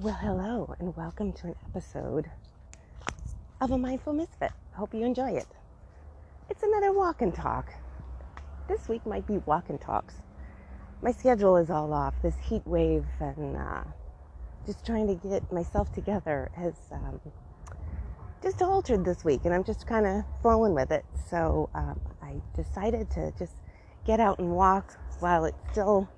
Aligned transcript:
Well, 0.00 0.14
hello, 0.14 0.76
and 0.78 0.96
welcome 0.96 1.32
to 1.32 1.48
an 1.48 1.56
episode 1.68 2.30
of 3.60 3.72
A 3.72 3.76
Mindful 3.76 4.12
Misfit. 4.12 4.52
Hope 4.74 4.94
you 4.94 5.04
enjoy 5.04 5.32
it. 5.32 5.48
It's 6.48 6.62
another 6.62 6.92
walk 6.92 7.20
and 7.20 7.34
talk. 7.34 7.74
This 8.68 8.88
week 8.88 9.04
might 9.04 9.26
be 9.26 9.38
walk 9.38 9.70
and 9.70 9.80
talks. 9.80 10.14
My 11.02 11.10
schedule 11.10 11.56
is 11.56 11.68
all 11.68 11.92
off. 11.92 12.14
This 12.22 12.36
heat 12.40 12.64
wave 12.64 13.06
and 13.18 13.56
uh, 13.56 13.82
just 14.66 14.86
trying 14.86 15.08
to 15.08 15.16
get 15.28 15.50
myself 15.50 15.92
together 15.92 16.48
has 16.54 16.74
um, 16.92 17.20
just 18.40 18.62
altered 18.62 19.04
this 19.04 19.24
week, 19.24 19.40
and 19.46 19.52
I'm 19.52 19.64
just 19.64 19.84
kind 19.84 20.06
of 20.06 20.22
flowing 20.42 20.74
with 20.74 20.92
it. 20.92 21.04
So 21.28 21.70
um, 21.74 22.00
I 22.22 22.34
decided 22.54 23.10
to 23.10 23.32
just 23.36 23.56
get 24.06 24.20
out 24.20 24.38
and 24.38 24.52
walk 24.52 24.96
while 25.18 25.44
it's 25.44 25.58
still 25.72 26.08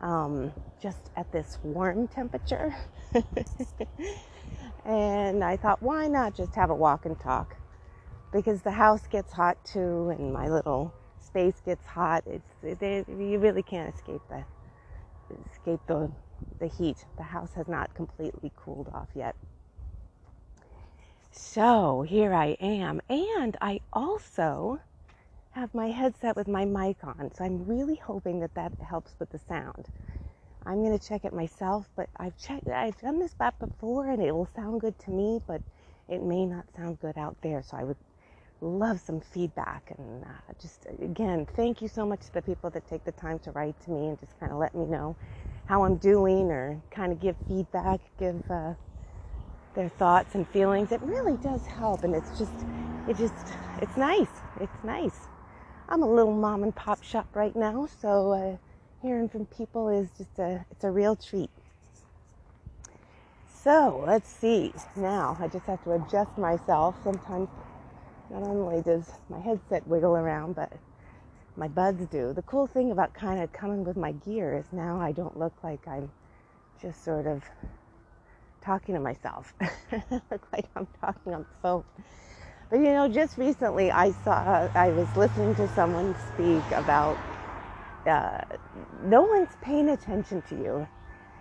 um, 0.00 0.52
just 0.80 1.10
at 1.16 1.30
this 1.32 1.58
warm 1.62 2.08
temperature. 2.08 2.74
and 4.84 5.44
I 5.44 5.56
thought, 5.56 5.82
why 5.82 6.08
not 6.08 6.34
just 6.34 6.54
have 6.54 6.70
a 6.70 6.74
walk 6.74 7.06
and 7.06 7.18
talk? 7.18 7.56
Because 8.32 8.62
the 8.62 8.72
house 8.72 9.06
gets 9.08 9.32
hot 9.32 9.62
too, 9.64 10.10
and 10.10 10.32
my 10.32 10.48
little 10.48 10.94
space 11.20 11.60
gets 11.64 11.86
hot. 11.86 12.24
It's 12.26 12.82
it, 12.82 13.08
you 13.08 13.38
really 13.38 13.62
can't 13.62 13.92
escape 13.94 14.22
the 14.28 14.44
escape 15.52 15.80
the 15.86 16.10
the 16.60 16.68
heat. 16.68 17.04
The 17.16 17.24
house 17.24 17.54
has 17.54 17.68
not 17.68 17.94
completely 17.94 18.52
cooled 18.56 18.88
off 18.92 19.08
yet. 19.14 19.36
So 21.32 22.02
here 22.02 22.34
I 22.34 22.56
am, 22.60 23.00
and 23.08 23.56
I 23.60 23.80
also 23.92 24.80
have 25.52 25.74
my 25.74 25.88
headset 25.90 26.36
with 26.36 26.48
my 26.48 26.64
mic 26.64 26.98
on. 27.02 27.30
So 27.34 27.44
I'm 27.44 27.66
really 27.66 27.96
hoping 27.96 28.40
that 28.40 28.54
that 28.54 28.72
helps 28.80 29.14
with 29.18 29.30
the 29.30 29.38
sound. 29.38 29.86
I'm 30.64 30.84
going 30.84 30.96
to 30.96 31.04
check 31.04 31.24
it 31.24 31.32
myself, 31.32 31.88
but 31.96 32.08
I've 32.16 32.36
checked, 32.38 32.68
I've 32.68 32.98
done 33.00 33.18
this 33.18 33.34
back 33.34 33.58
before 33.58 34.10
and 34.10 34.22
it 34.22 34.32
will 34.32 34.48
sound 34.54 34.80
good 34.80 34.98
to 35.00 35.10
me, 35.10 35.40
but 35.46 35.60
it 36.08 36.22
may 36.22 36.44
not 36.44 36.66
sound 36.76 37.00
good 37.00 37.16
out 37.18 37.36
there. 37.42 37.62
So 37.62 37.76
I 37.76 37.84
would 37.84 37.96
love 38.60 39.00
some 39.00 39.20
feedback. 39.20 39.92
And 39.98 40.24
uh, 40.24 40.52
just 40.60 40.86
again, 41.02 41.46
thank 41.56 41.82
you 41.82 41.88
so 41.88 42.06
much 42.06 42.20
to 42.26 42.34
the 42.34 42.42
people 42.42 42.70
that 42.70 42.88
take 42.88 43.04
the 43.04 43.12
time 43.12 43.38
to 43.40 43.50
write 43.52 43.80
to 43.84 43.90
me 43.90 44.08
and 44.08 44.20
just 44.20 44.38
kind 44.38 44.52
of 44.52 44.58
let 44.58 44.74
me 44.74 44.84
know 44.84 45.16
how 45.66 45.84
I'm 45.84 45.96
doing 45.96 46.50
or 46.50 46.80
kind 46.90 47.12
of 47.12 47.20
give 47.20 47.36
feedback, 47.48 48.00
give 48.18 48.42
uh, 48.50 48.74
their 49.74 49.88
thoughts 49.88 50.34
and 50.34 50.46
feelings. 50.48 50.92
It 50.92 51.00
really 51.02 51.38
does 51.38 51.66
help. 51.66 52.04
And 52.04 52.14
it's 52.14 52.38
just, 52.38 52.52
it 53.08 53.16
just, 53.16 53.54
it's 53.78 53.96
nice. 53.96 54.42
It's 54.60 54.84
nice. 54.84 55.28
I'm 55.92 56.04
a 56.04 56.08
little 56.08 56.32
mom 56.32 56.62
and 56.62 56.72
pop 56.72 57.02
shop 57.02 57.26
right 57.34 57.54
now, 57.56 57.88
so 58.00 58.30
uh, 58.30 58.56
hearing 59.02 59.28
from 59.28 59.46
people 59.46 59.88
is 59.88 60.08
just 60.16 60.38
a 60.38 60.64
it's 60.70 60.84
a 60.84 60.90
real 60.90 61.16
treat. 61.16 61.50
So 63.52 64.04
let's 64.06 64.28
see. 64.28 64.72
Now 64.94 65.36
I 65.40 65.48
just 65.48 65.66
have 65.66 65.82
to 65.82 65.92
adjust 65.92 66.38
myself. 66.38 66.94
Sometimes 67.02 67.48
not 68.30 68.44
only 68.44 68.82
does 68.82 69.10
my 69.28 69.40
headset 69.40 69.84
wiggle 69.88 70.16
around, 70.16 70.54
but 70.54 70.72
my 71.56 71.66
buds 71.66 72.06
do. 72.06 72.32
The 72.32 72.42
cool 72.42 72.68
thing 72.68 72.92
about 72.92 73.12
kind 73.12 73.42
of 73.42 73.52
coming 73.52 73.82
with 73.82 73.96
my 73.96 74.12
gear 74.12 74.56
is 74.56 74.66
now 74.72 75.00
I 75.00 75.10
don't 75.10 75.36
look 75.36 75.54
like 75.64 75.88
I'm 75.88 76.12
just 76.80 77.04
sort 77.04 77.26
of 77.26 77.42
talking 78.60 78.94
to 78.94 79.00
myself. 79.00 79.54
I 79.60 80.02
look 80.30 80.46
like 80.52 80.66
I'm 80.76 80.86
talking 81.00 81.34
on 81.34 81.40
the 81.40 81.58
phone. 81.60 81.84
But 82.70 82.78
you 82.78 82.92
know, 82.92 83.08
just 83.08 83.36
recently 83.36 83.90
I 83.90 84.12
saw, 84.12 84.68
I 84.76 84.90
was 84.90 85.16
listening 85.16 85.56
to 85.56 85.66
someone 85.68 86.14
speak 86.32 86.62
about 86.70 87.18
uh, 88.06 88.38
no 89.04 89.22
one's 89.22 89.56
paying 89.60 89.88
attention 89.88 90.42
to 90.42 90.54
you. 90.54 90.88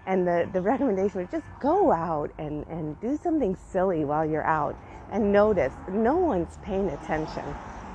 And 0.07 0.27
the, 0.27 0.49
the 0.51 0.61
recommendation 0.61 1.21
was 1.21 1.29
just 1.29 1.45
go 1.59 1.91
out 1.91 2.31
and, 2.39 2.65
and 2.67 2.99
do 2.99 3.15
something 3.15 3.55
silly 3.55 4.05
while 4.05 4.25
you're 4.25 4.45
out 4.45 4.75
and 5.11 5.31
notice 5.31 5.73
no 5.91 6.15
one's 6.15 6.57
paying 6.63 6.89
attention. 6.89 7.43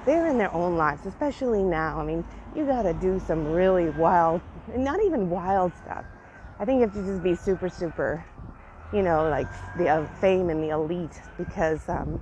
They're 0.06 0.28
in 0.28 0.38
their 0.38 0.54
own 0.54 0.76
lives, 0.76 1.04
especially 1.06 1.62
now. 1.64 1.98
I 1.98 2.04
mean, 2.04 2.24
you 2.54 2.66
got 2.66 2.82
to 2.82 2.92
do 2.92 3.18
some 3.18 3.44
really 3.48 3.90
wild, 3.90 4.42
not 4.76 5.00
even 5.02 5.28
wild 5.28 5.72
stuff. 5.82 6.04
I 6.60 6.64
think 6.64 6.76
you 6.76 6.82
have 6.82 6.94
to 6.94 7.02
just 7.02 7.22
be 7.24 7.34
super, 7.34 7.68
super, 7.68 8.24
you 8.92 9.02
know, 9.02 9.28
like 9.28 9.48
the 9.76 9.88
uh, 9.88 10.06
fame 10.20 10.50
and 10.50 10.62
the 10.62 10.68
elite 10.68 11.20
because 11.36 11.88
um, 11.88 12.20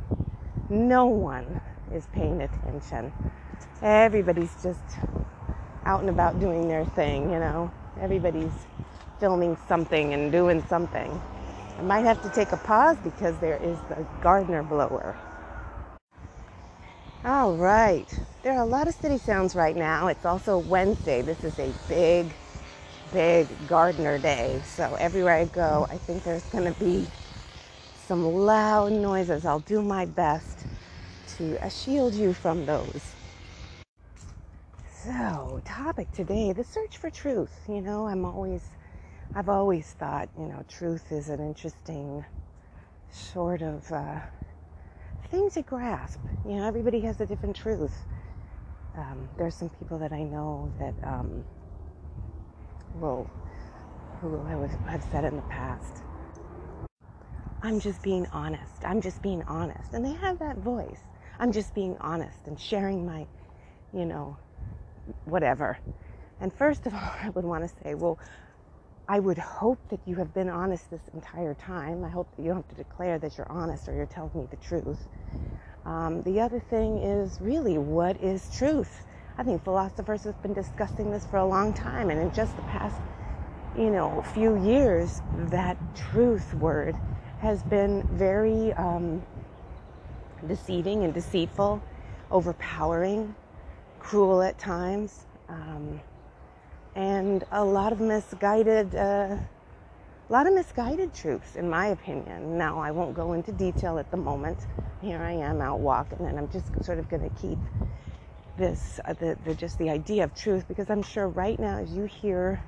no 0.72 1.06
one 1.06 1.60
is 1.92 2.06
paying 2.12 2.40
attention. 2.40 3.12
Everybody's 3.82 4.54
just 4.62 4.80
out 5.84 6.00
and 6.00 6.08
about 6.08 6.40
doing 6.40 6.66
their 6.66 6.84
thing, 6.84 7.30
you 7.30 7.38
know. 7.38 7.70
Everybody's 8.00 8.52
filming 9.20 9.56
something 9.68 10.14
and 10.14 10.32
doing 10.32 10.62
something. 10.68 11.20
I 11.78 11.82
might 11.82 12.04
have 12.04 12.22
to 12.22 12.28
take 12.30 12.52
a 12.52 12.56
pause 12.56 12.96
because 13.04 13.36
there 13.38 13.56
is 13.56 13.78
the 13.88 14.06
gardener 14.22 14.62
blower. 14.62 15.16
All 17.24 17.54
right. 17.54 18.06
There 18.42 18.54
are 18.54 18.62
a 18.62 18.66
lot 18.66 18.88
of 18.88 18.94
city 18.94 19.18
sounds 19.18 19.54
right 19.54 19.76
now. 19.76 20.08
It's 20.08 20.24
also 20.24 20.58
Wednesday. 20.58 21.22
This 21.22 21.44
is 21.44 21.58
a 21.58 21.72
big, 21.88 22.32
big 23.12 23.46
gardener 23.68 24.18
day. 24.18 24.60
So 24.64 24.96
everywhere 24.98 25.34
I 25.34 25.44
go, 25.44 25.86
I 25.90 25.98
think 25.98 26.24
there's 26.24 26.42
going 26.44 26.72
to 26.72 26.80
be 26.80 27.06
some 28.06 28.24
loud 28.24 28.92
noises. 28.92 29.44
I'll 29.44 29.60
do 29.60 29.82
my 29.82 30.04
best 30.04 30.61
to 31.38 31.64
uh, 31.64 31.68
shield 31.68 32.14
you 32.14 32.32
from 32.32 32.66
those. 32.66 33.14
So, 35.04 35.60
topic 35.64 36.12
today 36.12 36.52
the 36.52 36.64
search 36.64 36.96
for 36.96 37.10
truth. 37.10 37.52
You 37.68 37.80
know, 37.80 38.06
I'm 38.06 38.24
always, 38.24 38.62
I've 39.34 39.48
always 39.48 39.86
thought, 39.98 40.28
you 40.38 40.46
know, 40.46 40.64
truth 40.68 41.10
is 41.10 41.28
an 41.28 41.40
interesting 41.40 42.24
sort 43.10 43.62
of 43.62 43.90
uh, 43.90 44.20
thing 45.30 45.50
to 45.50 45.62
grasp. 45.62 46.20
You 46.46 46.56
know, 46.56 46.66
everybody 46.66 47.00
has 47.00 47.20
a 47.20 47.26
different 47.26 47.56
truth. 47.56 48.04
Um, 48.96 49.28
there's 49.38 49.54
some 49.54 49.70
people 49.70 49.98
that 49.98 50.12
I 50.12 50.22
know 50.22 50.70
that 50.78 50.94
um, 51.02 51.44
will, 52.94 53.28
who 54.20 54.36
have, 54.44 54.70
have 54.86 55.04
said 55.10 55.24
in 55.24 55.36
the 55.36 55.42
past, 55.42 56.02
I'm 57.62 57.80
just 57.80 58.02
being 58.02 58.26
honest. 58.32 58.84
I'm 58.84 59.00
just 59.00 59.22
being 59.22 59.42
honest. 59.44 59.94
And 59.94 60.04
they 60.04 60.14
have 60.14 60.38
that 60.40 60.58
voice. 60.58 61.00
I'm 61.42 61.50
just 61.50 61.74
being 61.74 61.96
honest 62.00 62.46
and 62.46 62.58
sharing 62.58 63.04
my, 63.04 63.26
you 63.92 64.04
know, 64.04 64.36
whatever. 65.24 65.76
And 66.40 66.54
first 66.54 66.86
of 66.86 66.94
all, 66.94 67.12
I 67.20 67.30
would 67.30 67.44
want 67.44 67.68
to 67.68 67.74
say, 67.82 67.96
well, 67.96 68.16
I 69.08 69.18
would 69.18 69.38
hope 69.38 69.80
that 69.88 69.98
you 70.06 70.14
have 70.16 70.32
been 70.32 70.48
honest 70.48 70.88
this 70.88 71.08
entire 71.12 71.54
time. 71.54 72.04
I 72.04 72.10
hope 72.10 72.28
that 72.36 72.42
you 72.42 72.50
don't 72.50 72.58
have 72.58 72.68
to 72.68 72.76
declare 72.76 73.18
that 73.18 73.36
you're 73.36 73.50
honest 73.50 73.88
or 73.88 73.92
you're 73.92 74.06
telling 74.06 74.30
me 74.36 74.46
the 74.52 74.56
truth. 74.56 75.08
Um, 75.84 76.22
the 76.22 76.38
other 76.38 76.60
thing 76.60 76.98
is 76.98 77.38
really, 77.40 77.76
what 77.76 78.22
is 78.22 78.48
truth? 78.56 79.04
I 79.36 79.42
think 79.42 79.64
philosophers 79.64 80.22
have 80.22 80.40
been 80.42 80.54
discussing 80.54 81.10
this 81.10 81.26
for 81.26 81.38
a 81.38 81.44
long 81.44 81.74
time, 81.74 82.10
and 82.10 82.20
in 82.20 82.30
just 82.30 82.54
the 82.54 82.62
past, 82.62 83.00
you 83.76 83.90
know, 83.90 84.22
few 84.22 84.64
years, 84.64 85.22
that 85.36 85.76
truth 85.96 86.54
word 86.54 86.94
has 87.38 87.64
been 87.64 88.04
very 88.12 88.72
um, 88.74 89.24
deceiving 90.46 91.04
and 91.04 91.14
deceitful, 91.14 91.82
overpowering, 92.30 93.34
cruel 94.00 94.42
at 94.42 94.58
times, 94.58 95.26
um, 95.48 96.00
and 96.94 97.44
a 97.52 97.64
lot 97.64 97.92
of 97.92 98.00
misguided, 98.00 98.94
uh, 98.94 99.36
a 100.28 100.32
lot 100.32 100.46
of 100.46 100.54
misguided 100.54 101.14
truths, 101.14 101.56
in 101.56 101.68
my 101.68 101.88
opinion. 101.88 102.58
Now, 102.58 102.78
I 102.78 102.90
won't 102.90 103.14
go 103.14 103.32
into 103.32 103.52
detail 103.52 103.98
at 103.98 104.10
the 104.10 104.16
moment. 104.16 104.58
Here 105.00 105.20
I 105.20 105.32
am 105.32 105.60
out 105.60 105.80
walking, 105.80 106.26
and 106.26 106.38
I'm 106.38 106.50
just 106.50 106.66
sort 106.84 106.98
of 106.98 107.08
going 107.08 107.28
to 107.28 107.36
keep 107.40 107.58
this, 108.56 109.00
uh, 109.04 109.12
the, 109.14 109.36
the, 109.44 109.54
just 109.54 109.78
the 109.78 109.90
idea 109.90 110.24
of 110.24 110.34
truth, 110.34 110.66
because 110.68 110.90
I'm 110.90 111.02
sure 111.02 111.28
right 111.28 111.58
now, 111.58 111.78
as 111.78 111.92
you 111.92 112.04
hear 112.04 112.62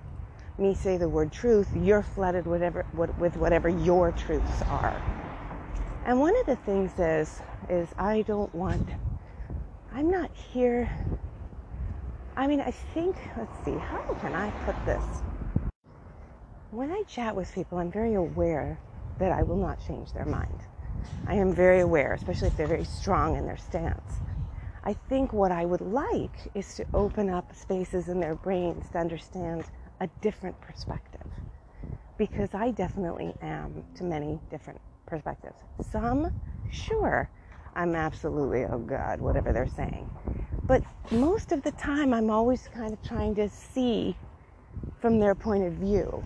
me 0.58 0.74
say 0.74 0.96
the 0.96 1.08
word 1.08 1.32
truth, 1.32 1.68
you're 1.74 2.02
flooded 2.02 2.46
whatever, 2.46 2.86
with 2.94 3.36
whatever 3.36 3.68
your 3.68 4.12
truths 4.12 4.62
are. 4.62 5.23
And 6.06 6.20
one 6.20 6.34
of 6.40 6.46
the 6.46 6.56
things 6.56 6.98
is, 6.98 7.40
is 7.70 7.88
I 7.98 8.22
don't 8.22 8.54
want, 8.54 8.82
I'm 9.90 10.10
not 10.10 10.30
here. 10.52 10.90
I 12.36 12.46
mean, 12.46 12.60
I 12.60 12.70
think, 12.70 13.16
let's 13.38 13.64
see, 13.64 13.72
how 13.72 14.02
can 14.20 14.34
I 14.34 14.50
put 14.66 14.76
this? 14.84 15.22
When 16.70 16.90
I 16.90 17.04
chat 17.08 17.34
with 17.34 17.54
people, 17.54 17.78
I'm 17.78 17.90
very 17.90 18.14
aware 18.14 18.78
that 19.18 19.32
I 19.32 19.42
will 19.44 19.56
not 19.56 19.78
change 19.86 20.12
their 20.12 20.26
mind. 20.26 20.58
I 21.26 21.36
am 21.36 21.54
very 21.54 21.80
aware, 21.80 22.12
especially 22.12 22.48
if 22.48 22.56
they're 22.58 22.66
very 22.66 22.84
strong 22.84 23.36
in 23.36 23.46
their 23.46 23.56
stance. 23.56 24.20
I 24.84 24.92
think 25.08 25.32
what 25.32 25.52
I 25.52 25.64
would 25.64 25.80
like 25.80 26.50
is 26.54 26.74
to 26.74 26.84
open 26.92 27.30
up 27.30 27.54
spaces 27.56 28.08
in 28.08 28.20
their 28.20 28.34
brains 28.34 28.90
to 28.92 28.98
understand 28.98 29.64
a 30.00 30.08
different 30.20 30.60
perspective 30.60 31.26
because 32.18 32.50
I 32.52 32.72
definitely 32.72 33.34
am 33.40 33.84
to 33.94 34.04
many 34.04 34.38
different 34.50 34.80
perspectives. 35.06 35.56
Some, 35.80 36.30
sure, 36.70 37.30
I'm 37.74 37.94
absolutely, 37.94 38.64
oh 38.64 38.78
God, 38.78 39.20
whatever 39.20 39.52
they're 39.52 39.66
saying. 39.68 40.10
But 40.66 40.82
most 41.10 41.52
of 41.52 41.62
the 41.62 41.72
time, 41.72 42.14
I'm 42.14 42.30
always 42.30 42.68
kind 42.74 42.92
of 42.92 43.02
trying 43.02 43.34
to 43.36 43.48
see 43.48 44.16
from 45.00 45.20
their 45.20 45.34
point 45.34 45.64
of 45.64 45.74
view. 45.74 46.24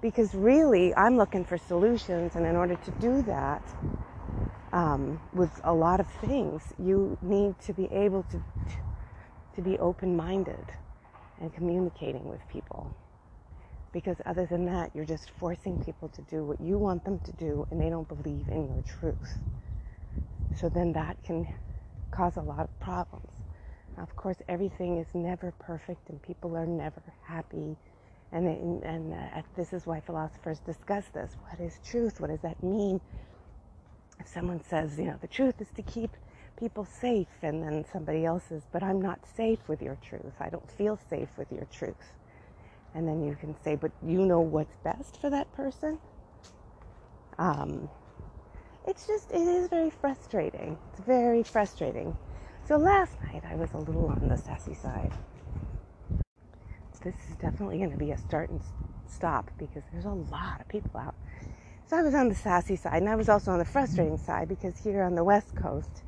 Because 0.00 0.34
really, 0.34 0.94
I'm 0.94 1.16
looking 1.16 1.44
for 1.44 1.58
solutions, 1.58 2.36
and 2.36 2.46
in 2.46 2.56
order 2.56 2.76
to 2.76 2.90
do 3.00 3.22
that, 3.22 3.62
um, 4.72 5.20
with 5.34 5.60
a 5.64 5.72
lot 5.72 6.00
of 6.00 6.06
things, 6.08 6.62
you 6.78 7.16
need 7.22 7.58
to 7.60 7.72
be 7.72 7.86
able 7.92 8.22
to 8.24 8.42
to 9.56 9.62
be 9.62 9.78
open-minded 9.78 10.66
and 11.40 11.52
communicating 11.52 12.28
with 12.28 12.40
people. 12.48 12.92
Because 13.92 14.16
other 14.26 14.46
than 14.46 14.66
that, 14.66 14.90
you're 14.94 15.06
just 15.06 15.30
forcing 15.38 15.78
people 15.78 16.08
to 16.10 16.22
do 16.22 16.44
what 16.44 16.60
you 16.60 16.78
want 16.78 17.04
them 17.04 17.20
to 17.20 17.32
do, 17.32 17.66
and 17.70 17.80
they 17.80 17.88
don't 17.90 18.08
believe 18.08 18.46
in 18.48 18.68
your 18.68 18.82
truth. 18.82 19.38
So 20.56 20.68
then 20.68 20.92
that 20.92 21.22
can 21.22 21.48
cause 22.10 22.36
a 22.36 22.42
lot 22.42 22.60
of 22.60 22.80
problems. 22.80 23.30
Now, 23.96 24.02
of 24.02 24.14
course, 24.16 24.36
everything 24.48 24.98
is 24.98 25.06
never 25.14 25.52
perfect, 25.58 26.10
and 26.10 26.22
people 26.22 26.56
are 26.56 26.66
never 26.66 27.02
happy. 27.22 27.76
And, 28.32 28.46
and 28.84 29.14
uh, 29.14 29.42
this 29.56 29.72
is 29.72 29.86
why 29.86 30.00
philosophers 30.00 30.58
discuss 30.60 31.06
this. 31.14 31.36
What 31.48 31.60
is 31.60 31.78
truth? 31.84 32.20
What 32.20 32.28
does 32.30 32.42
that 32.42 32.62
mean? 32.62 33.00
If 34.20 34.28
someone 34.28 34.62
says, 34.64 34.98
you 34.98 35.06
know, 35.06 35.16
the 35.20 35.28
truth 35.28 35.60
is 35.60 35.68
to 35.76 35.82
keep 35.82 36.10
people 36.58 36.84
safe, 36.84 37.28
and 37.42 37.62
then 37.62 37.84
somebody 37.92 38.24
else 38.26 38.44
says, 38.48 38.62
but 38.72 38.82
I'm 38.82 39.00
not 39.00 39.20
safe 39.36 39.60
with 39.68 39.80
your 39.80 39.96
truth. 40.02 40.34
I 40.40 40.50
don't 40.50 40.70
feel 40.72 40.98
safe 41.08 41.28
with 41.38 41.50
your 41.52 41.66
truth. 41.72 42.14
And 42.94 43.06
then 43.06 43.22
you 43.24 43.36
can 43.36 43.56
say, 43.62 43.76
but 43.76 43.92
you 44.06 44.24
know 44.24 44.40
what's 44.40 44.76
best 44.82 45.20
for 45.20 45.30
that 45.30 45.52
person? 45.52 45.98
Um, 47.38 47.88
it's 48.86 49.06
just, 49.06 49.30
it 49.30 49.40
is 49.40 49.68
very 49.68 49.90
frustrating. 49.90 50.78
It's 50.92 51.04
very 51.04 51.42
frustrating. 51.42 52.14
So 52.66 52.76
last 52.76 53.14
night 53.32 53.44
I 53.48 53.54
was 53.54 53.72
a 53.74 53.78
little 53.78 54.08
on 54.08 54.28
the 54.28 54.36
sassy 54.36 54.74
side. 54.74 55.12
This 57.02 57.14
is 57.30 57.36
definitely 57.36 57.78
going 57.78 57.92
to 57.92 57.96
be 57.96 58.10
a 58.10 58.16
start 58.18 58.50
and 58.50 58.60
stop 59.06 59.50
because 59.58 59.84
there's 59.92 60.04
a 60.04 60.10
lot 60.10 60.60
of 60.60 60.68
people 60.68 61.00
out. 61.00 61.14
So 61.86 61.96
I 61.96 62.02
was 62.02 62.14
on 62.14 62.28
the 62.28 62.34
sassy 62.34 62.76
side 62.76 63.00
and 63.00 63.08
I 63.08 63.16
was 63.16 63.28
also 63.28 63.52
on 63.52 63.58
the 63.58 63.64
frustrating 63.64 64.18
side 64.18 64.48
because 64.48 64.78
here 64.78 65.02
on 65.02 65.14
the 65.14 65.24
West 65.24 65.54
Coast, 65.54 66.02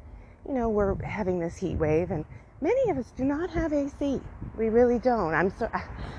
you 0.47 0.55
know, 0.55 0.69
we're 0.69 0.97
having 1.05 1.39
this 1.39 1.59
heat 1.59 1.77
wave 1.77 2.11
and 2.11 2.25
many 2.61 2.91
of 2.91 2.99
us 2.99 3.13
do 3.17 3.25
not 3.25 3.51
have 3.51 3.73
AC. 3.73 4.21
We 4.57 4.69
really 4.69 4.99
don't. 4.99 5.35
I'm 5.35 5.51
so 5.51 5.69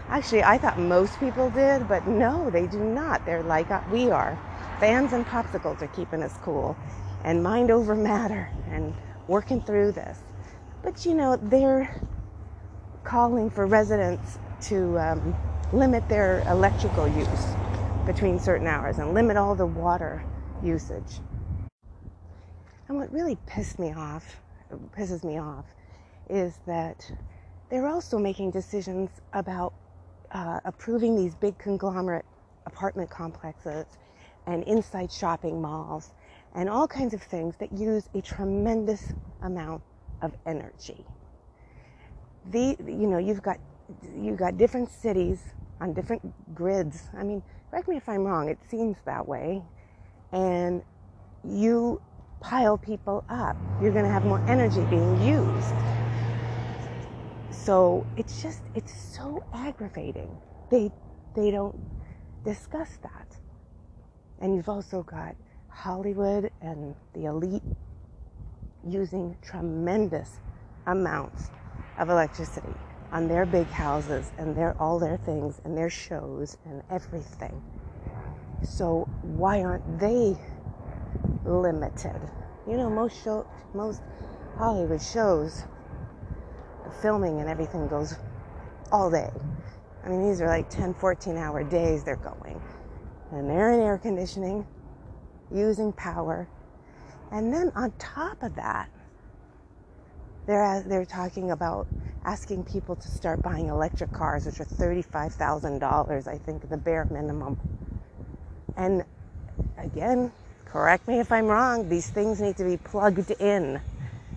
actually 0.09 0.43
I 0.43 0.57
thought 0.57 0.79
most 0.79 1.19
people 1.19 1.49
did, 1.51 1.87
but 1.87 2.07
no, 2.07 2.49
they 2.49 2.67
do 2.67 2.79
not. 2.79 3.25
They're 3.25 3.43
like 3.43 3.71
uh, 3.71 3.81
we 3.91 4.09
are. 4.11 4.37
Fans 4.79 5.13
and 5.13 5.25
popsicles 5.25 5.81
are 5.81 5.87
keeping 5.89 6.23
us 6.23 6.37
cool 6.41 6.77
and 7.23 7.43
mind 7.43 7.71
over 7.71 7.95
matter 7.95 8.49
and 8.71 8.95
working 9.27 9.61
through 9.61 9.91
this. 9.93 10.19
But 10.83 11.05
you 11.05 11.13
know, 11.15 11.37
they're 11.37 11.89
calling 13.03 13.49
for 13.49 13.67
residents 13.67 14.39
to 14.61 14.99
um, 14.99 15.35
limit 15.73 16.07
their 16.09 16.43
electrical 16.49 17.07
use 17.07 17.55
between 18.05 18.39
certain 18.39 18.67
hours 18.67 18.99
and 18.99 19.13
limit 19.13 19.37
all 19.37 19.55
the 19.55 19.65
water 19.65 20.23
usage. 20.63 21.19
And 22.87 22.97
what 22.97 23.11
really 23.13 23.37
pissed 23.47 23.79
me 23.79 23.93
off, 23.93 24.41
pisses 24.97 25.23
me 25.23 25.39
off, 25.39 25.65
is 26.31 26.59
that 26.65 27.11
they're 27.69 27.87
also 27.87 28.17
making 28.17 28.51
decisions 28.51 29.09
about 29.33 29.73
uh, 30.31 30.59
approving 30.65 31.15
these 31.15 31.35
big 31.35 31.57
conglomerate 31.57 32.25
apartment 32.65 33.09
complexes 33.09 33.85
and 34.47 34.63
inside 34.63 35.11
shopping 35.11 35.61
malls 35.61 36.11
and 36.55 36.69
all 36.69 36.87
kinds 36.87 37.13
of 37.13 37.21
things 37.21 37.55
that 37.57 37.71
use 37.73 38.09
a 38.15 38.21
tremendous 38.21 39.13
amount 39.41 39.81
of 40.21 40.33
energy. 40.45 41.05
The, 42.51 42.75
you 42.79 43.07
know, 43.07 43.17
you've 43.17 43.43
got, 43.43 43.59
you've 44.17 44.37
got 44.37 44.57
different 44.57 44.89
cities 44.89 45.41
on 45.79 45.93
different 45.93 46.21
grids. 46.55 47.09
I 47.17 47.23
mean, 47.23 47.43
correct 47.69 47.87
me 47.87 47.97
if 47.97 48.07
I'm 48.09 48.23
wrong, 48.23 48.49
it 48.49 48.59
seems 48.69 48.97
that 49.05 49.27
way. 49.27 49.61
And 50.31 50.81
you 51.43 52.01
pile 52.39 52.77
people 52.77 53.23
up, 53.29 53.55
you're 53.81 53.91
going 53.91 54.05
to 54.05 54.11
have 54.11 54.23
more 54.23 54.41
energy 54.47 54.85
being 54.89 55.23
used. 55.23 55.73
So 57.63 58.07
it's 58.17 58.41
just, 58.41 58.63
it's 58.73 58.91
so 58.91 59.43
aggravating. 59.53 60.35
They, 60.71 60.91
they 61.35 61.51
don't 61.51 61.79
discuss 62.43 62.97
that. 63.03 63.37
And 64.39 64.55
you've 64.55 64.69
also 64.69 65.03
got 65.03 65.35
Hollywood 65.67 66.49
and 66.61 66.95
the 67.13 67.25
elite 67.25 67.61
using 68.87 69.37
tremendous 69.43 70.39
amounts 70.87 71.51
of 71.99 72.09
electricity 72.09 72.73
on 73.11 73.27
their 73.27 73.45
big 73.45 73.67
houses 73.67 74.31
and 74.39 74.55
their 74.55 74.75
all 74.79 74.97
their 74.97 75.17
things 75.17 75.61
and 75.63 75.77
their 75.77 75.89
shows 75.89 76.57
and 76.65 76.81
everything. 76.89 77.61
So 78.63 79.07
why 79.21 79.61
aren't 79.61 79.99
they 79.99 80.35
limited? 81.45 82.21
You 82.67 82.77
know, 82.77 82.89
most 82.89 83.23
show, 83.23 83.45
most 83.75 84.01
Hollywood 84.57 85.01
shows, 85.01 85.63
filming 87.01 87.39
and 87.39 87.49
everything 87.49 87.87
goes 87.87 88.15
all 88.91 89.11
day. 89.11 89.31
I 90.05 90.09
mean, 90.09 90.27
these 90.27 90.41
are 90.41 90.47
like 90.47 90.69
10, 90.69 90.93
14 90.95 91.37
hour 91.37 91.63
days 91.63 92.03
they're 92.03 92.15
going. 92.17 92.61
And 93.31 93.49
they're 93.49 93.73
in 93.73 93.81
air 93.81 93.97
conditioning, 93.97 94.65
using 95.53 95.93
power. 95.93 96.47
And 97.31 97.53
then 97.53 97.71
on 97.75 97.91
top 97.99 98.43
of 98.43 98.55
that, 98.55 98.89
they're, 100.47 100.83
they're 100.85 101.05
talking 101.05 101.51
about 101.51 101.87
asking 102.25 102.65
people 102.65 102.95
to 102.95 103.07
start 103.07 103.41
buying 103.43 103.67
electric 103.67 104.11
cars, 104.13 104.45
which 104.45 104.59
are 104.59 104.65
$35,000, 104.65 106.27
I 106.27 106.37
think, 106.37 106.69
the 106.69 106.77
bare 106.77 107.07
minimum. 107.09 107.57
And 108.77 109.05
again, 109.77 110.31
correct 110.65 111.07
me 111.07 111.19
if 111.19 111.31
I'm 111.31 111.47
wrong, 111.47 111.89
these 111.89 112.09
things 112.09 112.41
need 112.41 112.57
to 112.57 112.65
be 112.65 112.77
plugged 112.77 113.31
in. 113.31 113.81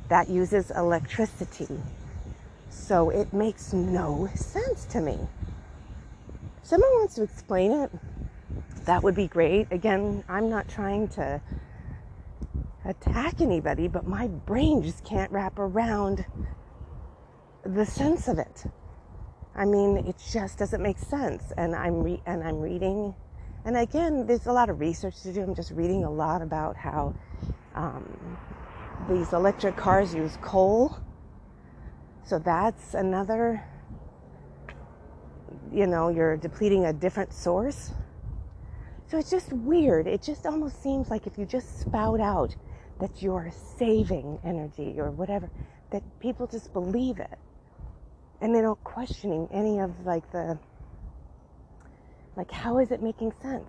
That 0.09 0.29
uses 0.29 0.71
electricity. 0.71 1.69
So 2.75 3.09
it 3.09 3.32
makes 3.32 3.73
no 3.73 4.29
sense 4.35 4.85
to 4.87 5.00
me. 5.00 5.19
Someone 6.62 6.91
wants 6.91 7.15
to 7.15 7.23
explain 7.23 7.73
it. 7.73 7.91
That 8.85 9.03
would 9.03 9.15
be 9.15 9.26
great. 9.26 9.69
Again, 9.71 10.23
I'm 10.29 10.50
not 10.50 10.69
trying 10.69 11.09
to 11.09 11.41
attack 12.85 13.41
anybody, 13.41 13.88
but 13.88 14.06
my 14.06 14.26
brain 14.29 14.82
just 14.82 15.03
can't 15.05 15.32
wrap 15.32 15.59
around 15.59 16.26
the 17.62 17.87
sense 17.87 18.29
of 18.29 18.38
it. 18.38 18.65
I 19.55 19.65
mean, 19.65 19.99
it 19.99 20.17
just 20.31 20.59
doesn't 20.59 20.82
make 20.82 20.99
sense. 20.99 21.53
And 21.56 21.75
I'm 21.75 22.03
re- 22.03 22.23
and 22.27 22.43
I'm 22.43 22.61
reading, 22.61 23.15
and 23.65 23.79
again, 23.79 24.27
there's 24.27 24.47
a 24.47 24.53
lot 24.53 24.69
of 24.69 24.81
research 24.81 25.23
to 25.23 25.32
do. 25.32 25.43
I'm 25.43 25.55
just 25.55 25.70
reading 25.70 26.05
a 26.05 26.10
lot 26.10 26.43
about 26.43 26.77
how 26.77 27.15
um, 27.75 28.39
these 29.08 29.32
electric 29.32 29.77
cars 29.77 30.15
use 30.15 30.37
coal. 30.43 30.98
So 32.26 32.38
that's 32.38 32.94
another. 32.94 33.62
You 35.72 35.86
know, 35.86 36.08
you're 36.08 36.36
depleting 36.36 36.86
a 36.86 36.93
different 36.93 37.32
source. 37.32 37.93
So 39.06 39.19
it's 39.19 39.31
just 39.31 39.52
weird. 39.52 40.06
It 40.06 40.22
just 40.22 40.46
almost 40.46 40.82
seems 40.82 41.10
like 41.10 41.26
if 41.26 41.36
you 41.36 41.44
just 41.44 41.81
spout 41.81 42.20
out 42.20 42.54
that 43.00 43.22
you're 43.22 43.52
saving 43.78 44.38
energy 44.44 44.94
or 44.98 45.10
whatever, 45.10 45.50
that 45.90 46.02
people 46.20 46.46
just 46.46 46.72
believe 46.72 47.19
it. 47.19 47.38
And 48.40 48.54
they 48.54 48.60
don't 48.60 48.82
questioning 48.84 49.48
any 49.52 49.81
of 49.81 50.06
like 50.06 50.31
the, 50.32 50.58
like, 52.36 52.50
how 52.50 52.78
is 52.78 52.90
it 52.90 53.02
making 53.02 53.32
sense? 53.43 53.69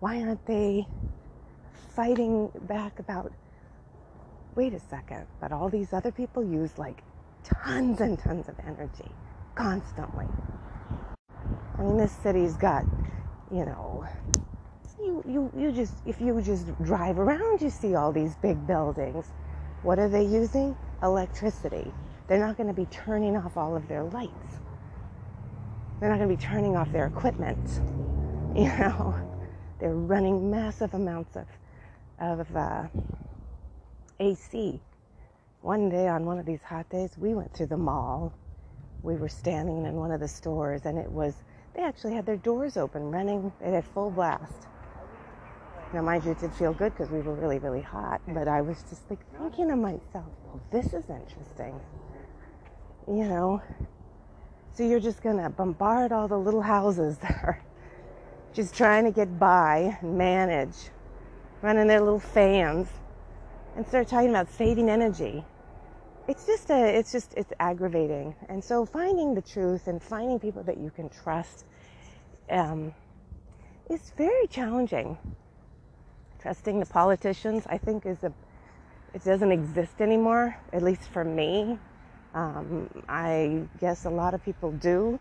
Why 0.00 0.20
aren't 0.22 0.44
they 0.46 0.86
fighting 1.94 2.50
back 2.62 2.98
about, 2.98 3.32
wait 4.54 4.74
a 4.74 4.80
second, 4.80 5.26
but 5.40 5.52
all 5.52 5.68
these 5.68 5.92
other 5.92 6.12
people 6.12 6.44
use 6.44 6.76
like 6.78 7.02
tons 7.44 8.00
and 8.00 8.18
tons 8.18 8.48
of 8.48 8.56
energy 8.66 9.10
constantly. 9.54 10.26
I 11.78 11.82
mean, 11.82 11.98
this 11.98 12.12
city's 12.12 12.56
got, 12.56 12.84
you 13.52 13.64
know, 13.66 14.06
you, 14.98 15.22
you, 15.26 15.52
you 15.58 15.72
just, 15.72 15.94
if 16.06 16.20
you 16.20 16.40
just 16.42 16.66
drive 16.84 17.18
around, 17.18 17.60
you 17.62 17.70
see 17.70 17.94
all 17.94 18.12
these 18.12 18.36
big 18.36 18.66
buildings. 18.66 19.26
What 19.82 19.98
are 19.98 20.08
they 20.08 20.24
using? 20.24 20.76
Electricity. 21.02 21.92
They're 22.28 22.40
not 22.40 22.56
going 22.56 22.68
to 22.68 22.74
be 22.74 22.86
turning 22.86 23.36
off 23.36 23.56
all 23.56 23.76
of 23.76 23.88
their 23.88 24.04
lights. 24.04 24.60
They're 26.00 26.10
not 26.10 26.18
going 26.18 26.28
to 26.30 26.36
be 26.36 26.42
turning 26.42 26.76
off 26.76 26.92
their 26.92 27.06
equipment. 27.06 27.58
You 28.56 28.66
know, 28.78 29.16
they're 29.80 29.94
running 29.94 30.50
massive 30.50 30.94
amounts 30.94 31.36
of, 31.36 31.46
of 32.20 32.56
uh, 32.56 32.84
AC. 34.20 34.80
One 35.64 35.88
day 35.88 36.08
on 36.08 36.26
one 36.26 36.38
of 36.38 36.44
these 36.44 36.60
hot 36.62 36.90
days, 36.90 37.16
we 37.16 37.32
went 37.32 37.54
through 37.54 37.68
the 37.68 37.78
mall. 37.78 38.34
We 39.02 39.16
were 39.16 39.30
standing 39.30 39.86
in 39.86 39.94
one 39.94 40.10
of 40.10 40.20
the 40.20 40.28
stores, 40.28 40.84
and 40.84 40.98
it 40.98 41.10
was, 41.10 41.36
they 41.74 41.82
actually 41.82 42.12
had 42.12 42.26
their 42.26 42.36
doors 42.36 42.76
open, 42.76 43.10
running 43.10 43.50
it 43.62 43.72
at 43.72 43.82
full 43.82 44.10
blast. 44.10 44.66
Now, 45.94 46.02
mind 46.02 46.22
you, 46.26 46.32
it 46.32 46.38
did 46.38 46.52
feel 46.52 46.74
good 46.74 46.92
because 46.92 47.08
we 47.08 47.22
were 47.22 47.32
really, 47.32 47.58
really 47.58 47.80
hot. 47.80 48.20
But 48.28 48.46
I 48.46 48.60
was 48.60 48.84
just 48.90 49.08
like 49.08 49.20
thinking 49.38 49.68
to 49.68 49.76
myself, 49.76 50.26
well, 50.44 50.60
this 50.70 50.92
is 50.92 51.08
interesting. 51.08 51.80
You 53.08 53.24
know? 53.24 53.62
So 54.74 54.82
you're 54.82 55.00
just 55.00 55.22
going 55.22 55.38
to 55.38 55.48
bombard 55.48 56.12
all 56.12 56.28
the 56.28 56.38
little 56.38 56.60
houses 56.60 57.16
that 57.22 57.42
are 57.42 57.62
just 58.52 58.74
trying 58.74 59.04
to 59.04 59.10
get 59.10 59.38
by 59.38 59.96
and 60.02 60.18
manage, 60.18 60.76
running 61.62 61.86
their 61.86 62.02
little 62.02 62.20
fans, 62.20 62.86
and 63.76 63.86
start 63.88 64.08
talking 64.08 64.28
about 64.28 64.50
saving 64.50 64.90
energy. 64.90 65.42
It's 66.26 66.46
just 66.46 66.70
a, 66.70 66.98
it's 66.98 67.12
just, 67.12 67.34
it's 67.34 67.52
aggravating. 67.60 68.34
And 68.48 68.64
so 68.64 68.86
finding 68.86 69.34
the 69.34 69.42
truth 69.42 69.88
and 69.88 70.02
finding 70.02 70.38
people 70.38 70.62
that 70.62 70.78
you 70.78 70.90
can 70.90 71.10
trust 71.10 71.66
um, 72.50 72.94
is 73.90 74.12
very 74.16 74.46
challenging. 74.46 75.18
Trusting 76.40 76.80
the 76.80 76.86
politicians, 76.86 77.64
I 77.68 77.76
think, 77.76 78.06
is 78.06 78.24
a, 78.24 78.32
it 79.12 79.22
doesn't 79.22 79.52
exist 79.52 80.00
anymore, 80.00 80.56
at 80.72 80.82
least 80.82 81.02
for 81.10 81.24
me. 81.24 81.78
Um, 82.32 82.88
I 83.06 83.62
guess 83.78 84.06
a 84.06 84.10
lot 84.10 84.32
of 84.32 84.42
people 84.42 84.72
do. 84.72 85.20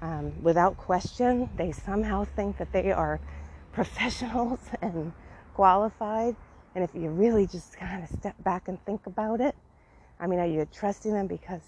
Um, 0.00 0.32
without 0.42 0.78
question, 0.78 1.50
they 1.56 1.70
somehow 1.70 2.24
think 2.24 2.56
that 2.56 2.72
they 2.72 2.92
are 2.92 3.20
professionals 3.72 4.60
and 4.80 5.12
qualified. 5.52 6.34
And 6.74 6.82
if 6.82 6.94
you 6.94 7.10
really 7.10 7.46
just 7.46 7.76
kind 7.76 8.02
of 8.02 8.08
step 8.08 8.36
back 8.42 8.68
and 8.68 8.82
think 8.86 9.04
about 9.04 9.42
it, 9.42 9.54
I 10.20 10.26
mean, 10.26 10.38
are 10.38 10.46
you 10.46 10.68
trusting 10.70 11.12
them 11.12 11.26
because 11.26 11.62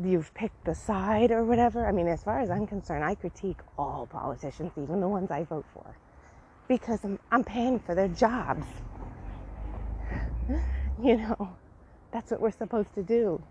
you've 0.00 0.32
picked 0.34 0.64
the 0.64 0.74
side 0.74 1.32
or 1.32 1.42
whatever? 1.44 1.86
I 1.86 1.92
mean, 1.92 2.06
as 2.06 2.22
far 2.22 2.38
as 2.38 2.48
I'm 2.48 2.66
concerned, 2.66 3.02
I 3.02 3.16
critique 3.16 3.58
all 3.76 4.06
politicians, 4.06 4.72
even 4.80 5.00
the 5.00 5.08
ones 5.08 5.30
I 5.32 5.42
vote 5.42 5.66
for, 5.74 5.96
because 6.68 7.04
I'm, 7.04 7.18
I'm 7.32 7.42
paying 7.42 7.80
for 7.80 7.96
their 7.96 8.06
jobs. 8.06 8.66
you 11.02 11.16
know, 11.16 11.56
that's 12.12 12.30
what 12.30 12.40
we're 12.40 12.52
supposed 12.52 12.94
to 12.94 13.02
do. 13.02 13.42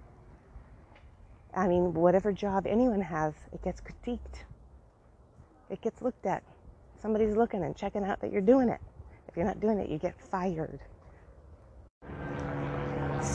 I 1.53 1.67
mean, 1.67 1.93
whatever 1.93 2.31
job 2.31 2.65
anyone 2.67 3.01
has, 3.01 3.33
it 3.51 3.61
gets 3.63 3.81
critiqued. 3.81 4.43
It 5.69 5.81
gets 5.81 6.01
looked 6.01 6.25
at. 6.25 6.43
Somebody's 7.01 7.35
looking 7.35 7.63
and 7.63 7.75
checking 7.75 8.03
out 8.03 8.21
that 8.21 8.31
you're 8.31 8.41
doing 8.41 8.69
it. 8.69 8.79
If 9.27 9.35
you're 9.35 9.45
not 9.45 9.59
doing 9.59 9.77
it, 9.77 9.89
you 9.89 9.97
get 9.97 10.19
fired. 10.19 10.79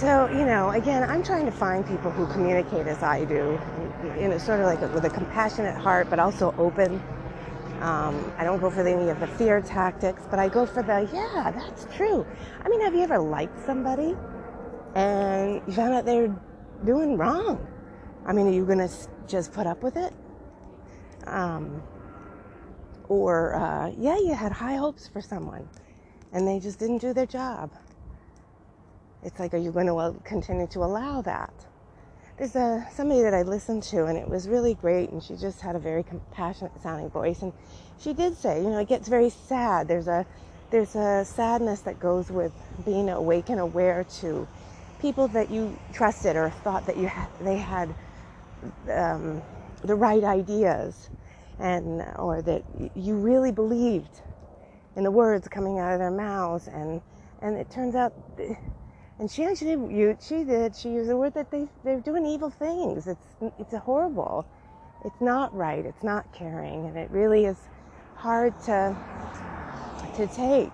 So, 0.00 0.28
you 0.30 0.44
know, 0.44 0.70
again, 0.70 1.08
I'm 1.08 1.22
trying 1.22 1.46
to 1.46 1.52
find 1.52 1.86
people 1.86 2.10
who 2.10 2.26
communicate 2.26 2.88
as 2.88 3.04
I 3.04 3.24
do, 3.24 3.60
you 4.18 4.26
know, 4.26 4.38
sort 4.38 4.58
of 4.58 4.66
like 4.66 4.82
a, 4.82 4.88
with 4.88 5.04
a 5.04 5.10
compassionate 5.10 5.76
heart, 5.76 6.10
but 6.10 6.18
also 6.18 6.52
open. 6.58 6.94
Um, 7.80 8.32
I 8.36 8.42
don't 8.42 8.58
go 8.58 8.68
for 8.68 8.84
any 8.86 9.10
of 9.10 9.20
the 9.20 9.28
fear 9.28 9.60
tactics, 9.60 10.22
but 10.28 10.40
I 10.40 10.48
go 10.48 10.66
for 10.66 10.82
the, 10.82 11.08
yeah, 11.12 11.52
that's 11.52 11.86
true. 11.94 12.26
I 12.64 12.68
mean, 12.68 12.80
have 12.80 12.94
you 12.94 13.02
ever 13.02 13.18
liked 13.18 13.64
somebody 13.64 14.16
and 14.96 15.62
you 15.68 15.72
found 15.72 15.94
out 15.94 16.04
they're 16.04 16.34
doing 16.84 17.16
wrong? 17.16 17.64
I 18.26 18.32
mean, 18.32 18.48
are 18.48 18.52
you 18.52 18.64
going 18.64 18.78
to 18.78 18.90
just 19.28 19.52
put 19.52 19.68
up 19.68 19.84
with 19.84 19.96
it? 19.96 20.12
Um, 21.26 21.80
or, 23.08 23.54
uh, 23.54 23.92
yeah, 23.96 24.16
you 24.16 24.34
had 24.34 24.50
high 24.52 24.76
hopes 24.76 25.06
for 25.06 25.20
someone 25.20 25.68
and 26.32 26.48
they 26.48 26.58
just 26.58 26.80
didn't 26.80 26.98
do 26.98 27.12
their 27.12 27.26
job. 27.26 27.70
It's 29.24 29.38
like, 29.38 29.54
are 29.54 29.58
you 29.58 29.70
going 29.70 29.86
to 29.86 30.20
continue 30.24 30.66
to 30.68 30.80
allow 30.80 31.22
that? 31.22 31.52
There's 32.38 32.56
a 32.56 32.86
somebody 32.92 33.22
that 33.22 33.34
I 33.34 33.42
listened 33.42 33.82
to, 33.84 34.06
and 34.06 34.18
it 34.18 34.28
was 34.28 34.48
really 34.48 34.74
great, 34.74 35.10
and 35.10 35.22
she 35.22 35.36
just 35.36 35.60
had 35.60 35.76
a 35.76 35.78
very 35.78 36.02
compassionate 36.02 36.72
sounding 36.82 37.10
voice, 37.10 37.42
and 37.42 37.52
she 38.00 38.14
did 38.14 38.36
say, 38.36 38.60
you 38.60 38.70
know, 38.70 38.78
it 38.78 38.88
gets 38.88 39.06
very 39.06 39.30
sad. 39.30 39.86
There's 39.86 40.08
a 40.08 40.26
there's 40.70 40.96
a 40.96 41.24
sadness 41.24 41.82
that 41.82 42.00
goes 42.00 42.30
with 42.30 42.52
being 42.84 43.10
awake 43.10 43.50
and 43.50 43.60
aware 43.60 44.04
to 44.20 44.48
people 44.98 45.28
that 45.28 45.50
you 45.50 45.78
trusted 45.92 46.34
or 46.34 46.48
thought 46.48 46.86
that 46.86 46.96
you 46.96 47.06
had, 47.06 47.28
they 47.40 47.58
had 47.58 47.94
um, 48.90 49.42
the 49.84 49.94
right 49.94 50.24
ideas 50.24 51.10
and 51.58 52.02
or 52.16 52.40
that 52.42 52.64
you 52.94 53.14
really 53.16 53.52
believed 53.52 54.22
in 54.96 55.04
the 55.04 55.10
words 55.10 55.46
coming 55.48 55.78
out 55.78 55.92
of 55.92 55.98
their 55.98 56.10
mouths 56.10 56.68
and 56.68 57.02
and 57.42 57.56
it 57.56 57.70
turns 57.70 57.94
out 57.94 58.12
and 59.22 59.30
she 59.30 59.44
actually 59.44 59.94
you 59.96 60.18
she 60.20 60.42
did 60.42 60.74
she 60.74 60.88
used 60.88 61.08
the 61.08 61.16
word 61.16 61.32
that 61.34 61.48
they 61.52 61.68
they're 61.84 62.00
doing 62.00 62.26
evil 62.26 62.50
things. 62.50 63.06
It's 63.06 63.36
it's 63.60 63.72
horrible. 63.72 64.44
It's 65.04 65.20
not 65.20 65.54
right. 65.54 65.86
It's 65.86 66.02
not 66.02 66.32
caring. 66.32 66.86
And 66.86 66.98
it 66.98 67.08
really 67.12 67.44
is 67.44 67.58
hard 68.16 68.52
to 68.64 68.96
to 70.16 70.26
take. 70.26 70.72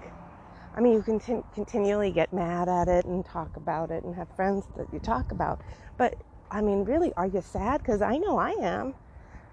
I 0.75 0.81
mean 0.81 0.95
you 0.95 1.03
can 1.03 1.21
t- 1.21 1.45
continually 1.55 2.11
get 2.11 2.33
mad 2.33 2.71
at 2.71 2.89
it 2.89 3.05
and 3.05 3.23
talk 3.23 3.55
about 3.59 3.91
it 3.91 4.03
and 4.05 4.15
have 4.15 4.31
friends 4.31 4.65
that 4.79 4.89
you 4.95 4.99
talk 4.99 5.31
about. 5.31 5.61
But 5.99 6.17
I 6.51 6.63
mean, 6.63 6.85
really, 6.87 7.13
are 7.19 7.27
you 7.27 7.43
sad? 7.43 7.83
Because 7.83 8.01
I 8.01 8.17
know 8.17 8.39
I 8.39 8.53
am. 8.53 8.95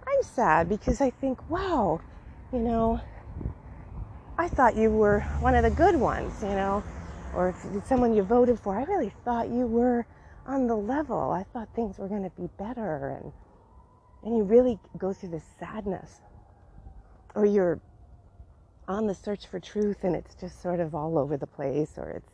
I'm 0.08 0.24
sad 0.24 0.70
because 0.70 1.02
I 1.02 1.10
think, 1.10 1.50
wow, 1.50 2.00
you 2.54 2.60
know, 2.60 3.02
I 4.38 4.48
thought 4.50 4.78
you 4.78 4.92
were 4.92 5.22
one 5.42 5.56
of 5.56 5.64
the 5.64 5.72
good 5.72 5.98
ones, 5.98 6.42
you 6.42 6.50
know, 6.50 6.84
or 7.36 7.50
if 7.50 7.86
someone 7.86 8.14
you 8.16 8.24
voted 8.24 8.60
for. 8.60 8.78
I 8.78 8.84
really 8.84 9.14
thought 9.24 9.50
you 9.50 9.68
were 9.68 10.06
on 10.46 10.68
the 10.68 10.76
level. 10.76 11.32
I 11.32 11.44
thought 11.44 11.70
things 11.76 11.98
were 11.98 12.08
going 12.08 12.24
to 12.24 12.30
be 12.42 12.48
better, 12.58 13.20
and 13.22 13.32
and 14.24 14.38
you 14.38 14.44
really 14.44 14.80
go 14.98 15.14
through 15.14 15.30
this 15.30 15.44
sadness, 15.60 16.22
or 17.36 17.46
you're 17.46 17.80
on 18.88 19.06
the 19.06 19.14
search 19.14 19.48
for 19.48 19.60
truth, 19.60 20.04
and 20.04 20.16
it's 20.16 20.36
just 20.36 20.62
sort 20.62 20.80
of 20.80 20.96
all 20.96 21.18
over 21.18 21.38
the 21.38 21.48
place, 21.48 21.94
or 21.98 22.10
it's 22.10 22.32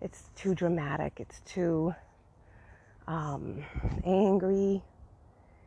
it's 0.00 0.30
too 0.36 0.54
dramatic. 0.54 1.14
It's 1.18 1.40
too 1.40 1.94
um, 3.06 3.64
angry, 4.04 4.82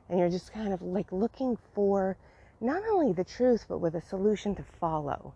and 0.09 0.19
you're 0.19 0.29
just 0.29 0.53
kind 0.53 0.74
of 0.74 0.81
like 0.81 1.12
looking 1.12 1.57
for 1.74 2.17
not 2.62 2.83
only 2.91 3.13
the 3.13 3.24
truth, 3.24 3.65
but 3.67 3.79
with 3.79 3.95
a 3.95 4.01
solution 4.01 4.55
to 4.55 4.63
follow, 4.79 5.33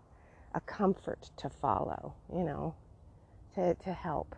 a 0.54 0.60
comfort 0.60 1.30
to 1.38 1.48
follow, 1.48 2.14
you 2.32 2.44
know, 2.44 2.74
to, 3.54 3.74
to 3.74 3.92
help. 3.92 4.34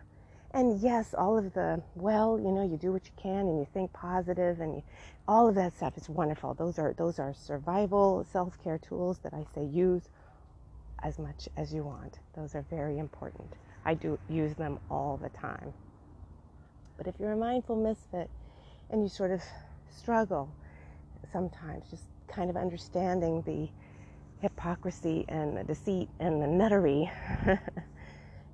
And 0.51 0.79
yes, 0.79 1.13
all 1.13 1.37
of 1.37 1.53
the, 1.53 1.81
well, 1.95 2.39
you 2.39 2.51
know, 2.51 2.63
you 2.63 2.77
do 2.77 2.91
what 2.91 3.05
you 3.05 3.11
can 3.21 3.47
and 3.47 3.59
you 3.59 3.67
think 3.73 3.91
positive 3.93 4.59
and 4.59 4.75
you, 4.75 4.83
all 5.27 5.47
of 5.47 5.55
that 5.55 5.75
stuff 5.75 5.97
is 5.97 6.09
wonderful. 6.09 6.53
Those 6.53 6.79
are, 6.79 6.93
those 6.97 7.19
are 7.19 7.33
survival 7.33 8.25
self-care 8.31 8.77
tools 8.77 9.19
that 9.19 9.33
I 9.33 9.45
say 9.53 9.65
use 9.65 10.03
as 11.03 11.19
much 11.19 11.49
as 11.57 11.73
you 11.73 11.83
want. 11.83 12.19
Those 12.35 12.55
are 12.55 12.65
very 12.69 12.97
important. 12.97 13.53
I 13.85 13.93
do 13.93 14.17
use 14.29 14.55
them 14.55 14.79
all 14.89 15.17
the 15.17 15.29
time. 15.29 15.73
But 16.97 17.07
if 17.07 17.15
you're 17.19 17.33
a 17.33 17.37
mindful 17.37 17.75
misfit 17.75 18.29
and 18.89 19.03
you 19.03 19.09
sort 19.09 19.31
of 19.31 19.41
struggle 19.95 20.49
sometimes, 21.31 21.89
just 21.89 22.03
kind 22.27 22.49
of 22.49 22.57
understanding 22.57 23.43
the 23.43 23.69
hypocrisy 24.41 25.25
and 25.27 25.57
the 25.57 25.63
deceit 25.63 26.09
and 26.19 26.41
the 26.41 26.47
nuttery, 26.47 27.11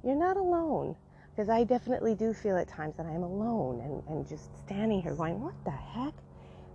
you're 0.04 0.16
not 0.16 0.38
alone. 0.38 0.96
Because 1.36 1.50
I 1.50 1.64
definitely 1.64 2.14
do 2.14 2.34
feel 2.34 2.58
at 2.58 2.68
times 2.68 2.98
that 2.98 3.08
I'm 3.08 3.24
alone 3.24 3.82
and, 3.82 4.04
and 4.08 4.28
just 4.28 4.56
standing 4.66 5.02
here 5.02 5.16
going, 5.16 5.42
what 5.42 5.56
the 5.66 5.72
heck? 5.72 6.14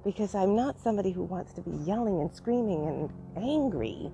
Because 0.05 0.35
I'm 0.35 0.57
not 0.57 0.81
somebody 0.81 1.13
who 1.13 1.23
wants 1.23 1.53
to 1.55 1.61
be 1.61 1.71
yelling 1.85 2.21
and 2.21 2.35
screaming 2.35 2.87
and 2.87 3.13
angry. 3.37 4.11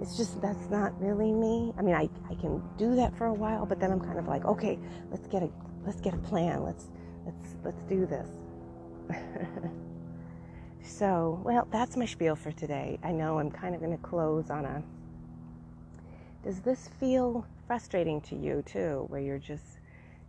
It's 0.00 0.16
just 0.16 0.40
that's 0.40 0.68
not 0.68 1.00
really 1.00 1.32
me. 1.32 1.72
I 1.78 1.82
mean, 1.82 1.94
I, 1.94 2.08
I 2.28 2.34
can 2.34 2.62
do 2.76 2.96
that 2.96 3.16
for 3.16 3.26
a 3.26 3.34
while, 3.34 3.66
but 3.66 3.78
then 3.78 3.92
I'm 3.92 4.00
kind 4.00 4.18
of 4.18 4.26
like, 4.26 4.44
okay, 4.44 4.78
let's 5.10 5.26
get 5.28 5.42
a 5.42 5.50
let's 5.84 6.00
get 6.00 6.14
a 6.14 6.18
plan. 6.18 6.64
Let's 6.64 6.86
let's 7.24 7.56
let's 7.64 7.82
do 7.84 8.06
this. 8.06 8.28
so, 10.82 11.40
well, 11.44 11.66
that's 11.70 11.96
my 11.96 12.06
spiel 12.06 12.36
for 12.36 12.52
today. 12.52 12.98
I 13.02 13.12
know 13.12 13.38
I'm 13.38 13.50
kind 13.50 13.74
of 13.74 13.80
going 13.80 13.96
to 13.96 14.02
close 14.02 14.50
on 14.50 14.64
a 14.64 14.82
Does 16.44 16.60
this 16.60 16.88
feel 17.00 17.46
frustrating 17.68 18.20
to 18.22 18.36
you 18.36 18.64
too 18.66 19.06
where 19.10 19.22
you're 19.22 19.38
just 19.38 19.80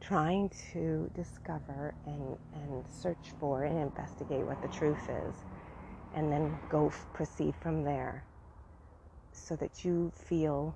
trying 0.01 0.51
to 0.73 1.11
discover 1.15 1.95
and 2.05 2.37
and 2.53 2.85
search 2.89 3.33
for 3.39 3.63
and 3.65 3.79
investigate 3.79 4.45
what 4.45 4.61
the 4.61 4.69
truth 4.69 5.09
is 5.09 5.35
and 6.13 6.31
then 6.31 6.59
go 6.69 6.87
f- 6.89 7.07
proceed 7.13 7.55
from 7.61 7.83
there 7.85 8.25
so 9.33 9.55
that 9.57 9.85
you 9.85 10.11
feel 10.15 10.75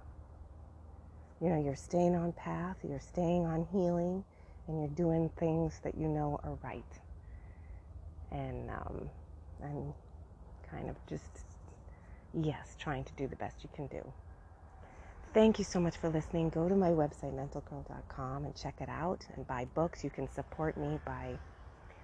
you 1.42 1.50
know 1.50 1.62
you're 1.62 1.76
staying 1.76 2.16
on 2.16 2.32
path, 2.34 2.78
you're 2.88 3.00
staying 3.02 3.46
on 3.46 3.68
healing, 3.72 4.24
and 4.68 4.80
you're 4.80 4.96
doing 4.96 5.30
things 5.38 5.80
that 5.84 5.96
you 5.98 6.08
know 6.08 6.40
are 6.44 6.58
right. 6.64 7.00
And 8.32 8.70
um, 8.72 9.10
I'm 9.64 9.94
kind 10.70 10.90
of 10.90 10.96
just, 11.08 11.46
yes, 12.34 12.76
trying 12.80 13.04
to 13.06 13.14
do 13.18 13.28
the 13.28 13.36
best 13.36 13.64
you 13.64 13.70
can 13.76 13.88
do. 13.88 14.14
Thank 15.34 15.58
you 15.58 15.66
so 15.66 15.80
much 15.80 15.98
for 15.98 16.10
listening. 16.10 16.50
Go 16.50 16.70
to 16.70 16.76
my 16.76 16.90
website, 16.90 17.34
mentalgirl.com, 17.34 18.46
and 18.46 18.56
check 18.56 18.76
it 18.82 18.90
out 18.90 19.26
and 19.36 19.48
buy 19.48 19.66
books. 19.74 20.04
You 20.04 20.12
can 20.12 20.32
support 20.32 20.78
me 20.78 21.00
by 21.06 21.40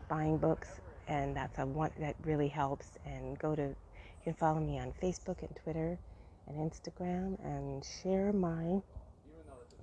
buying 0.07 0.39
books, 0.39 0.81
and 1.07 1.35
that's 1.35 1.59
a 1.59 1.65
one 1.67 1.91
that 1.99 2.15
really 2.23 2.47
helps. 2.47 2.97
And 3.05 3.37
go 3.37 3.55
to, 3.55 3.61
you 3.61 3.75
can 4.23 4.33
follow 4.33 4.59
me 4.59 4.79
on 4.79 4.93
Facebook 4.93 5.41
and 5.41 5.55
Twitter 5.55 5.99
and 6.47 6.57
Instagram, 6.57 7.37
and 7.45 7.85
share 8.01 8.33
my 8.33 8.81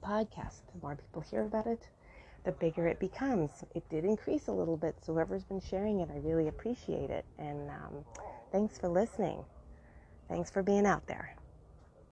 podcast. 0.02 0.62
The 0.74 0.80
more 0.82 0.96
people 0.96 1.22
hear 1.22 1.42
about 1.42 1.68
it, 1.68 1.86
the 2.42 2.50
bigger 2.50 2.88
it 2.88 2.98
becomes. 2.98 3.62
It 3.76 3.88
did 3.88 4.04
increase 4.04 4.48
a 4.48 4.52
little 4.52 4.76
bit, 4.76 4.96
so 5.04 5.14
whoever's 5.14 5.44
been 5.44 5.60
sharing 5.60 6.00
it, 6.00 6.08
I 6.12 6.18
really 6.18 6.48
appreciate 6.48 7.10
it. 7.10 7.24
And 7.38 7.70
um, 7.70 8.04
thanks 8.50 8.76
for 8.76 8.88
listening. 8.88 9.44
Thanks 10.28 10.50
for 10.50 10.64
being 10.64 10.84
out 10.84 11.06
there. 11.06 11.35